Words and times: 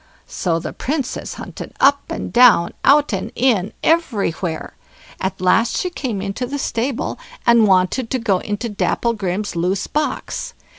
So 0.25 0.57
the 0.57 0.73
Princess 0.73 1.35
hunted 1.35 1.75
up 1.79 2.09
and 2.09 2.33
down, 2.33 2.71
out 2.83 3.13
and 3.13 3.31
in, 3.35 3.71
everywhere; 3.83 4.73
at 5.19 5.39
last 5.39 5.77
she 5.77 5.91
came 5.91 6.23
into 6.23 6.47
the 6.47 6.57
stable, 6.57 7.19
and 7.45 7.67
wanted 7.67 8.09
to 8.09 8.17
go 8.17 8.39
into 8.39 8.67
Dapplegrim's 8.67 9.55
loose 9.55 9.85
box. 9.85 10.55